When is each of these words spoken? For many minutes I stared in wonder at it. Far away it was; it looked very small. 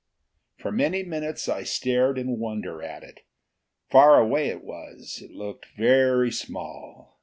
For 0.57 0.71
many 0.71 1.03
minutes 1.03 1.47
I 1.47 1.61
stared 1.61 2.17
in 2.17 2.39
wonder 2.39 2.81
at 2.81 3.03
it. 3.03 3.19
Far 3.91 4.19
away 4.19 4.47
it 4.47 4.63
was; 4.63 5.19
it 5.23 5.29
looked 5.29 5.67
very 5.77 6.31
small. 6.31 7.19